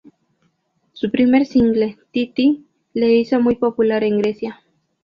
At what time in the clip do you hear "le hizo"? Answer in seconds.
2.95-3.39